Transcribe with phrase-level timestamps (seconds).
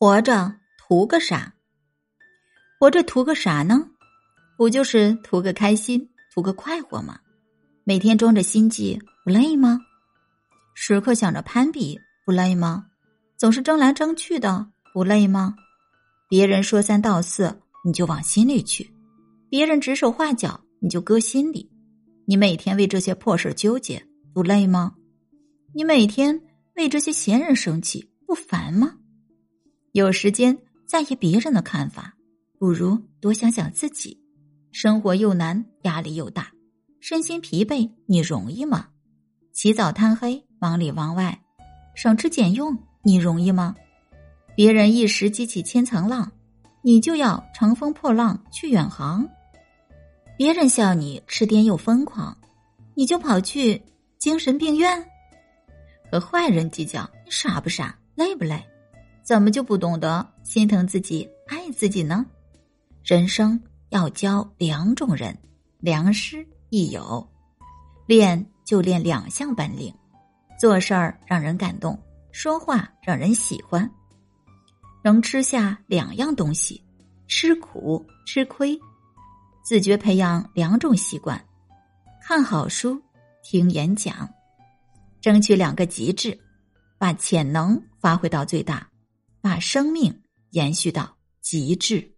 [0.00, 1.52] 活着图个啥？
[2.78, 3.90] 活着图个啥呢？
[4.56, 7.18] 不就是图个开心，图个快活吗？
[7.82, 9.80] 每天装着心计不累吗？
[10.72, 12.86] 时刻想着攀比不累吗？
[13.36, 15.56] 总是争来争去的不累吗？
[16.28, 18.88] 别人说三道四你就往心里去，
[19.50, 21.68] 别人指手画脚你就搁心里，
[22.24, 24.94] 你每天为这些破事纠结不累吗？
[25.74, 26.40] 你每天
[26.76, 28.94] 为这些闲人生气不烦吗？
[29.98, 32.14] 有时间在意别人的看法，
[32.56, 34.16] 不如多想想自己。
[34.70, 36.52] 生活又难，压力又大，
[37.00, 38.88] 身心疲惫，你容易吗？
[39.52, 41.36] 起早贪黑，忙里忙外，
[41.96, 43.74] 省吃俭用，你容易吗？
[44.54, 46.30] 别人一时激起千层浪，
[46.82, 49.28] 你就要乘风破浪去远航。
[50.36, 52.38] 别人笑你痴癫又疯狂，
[52.94, 53.82] 你就跑去
[54.16, 55.04] 精神病院。
[56.12, 57.98] 和坏人计较，你傻不傻？
[58.14, 58.64] 累不累？
[59.28, 62.24] 怎么就不懂得心疼自己、爱自己呢？
[63.04, 65.36] 人生要教两种人，
[65.80, 67.28] 良师益友。
[68.06, 69.94] 练就练两项本领：
[70.58, 72.02] 做事儿让人感动，
[72.32, 73.86] 说话让人喜欢。
[75.04, 76.82] 能吃下两样东西：
[77.26, 78.80] 吃苦、吃亏。
[79.62, 81.38] 自觉培养两种习惯：
[82.22, 82.98] 看好书、
[83.42, 84.26] 听演讲。
[85.20, 86.40] 争取两个极致，
[86.96, 88.88] 把潜能发挥到最大。
[89.40, 92.17] 把生命延续到极致。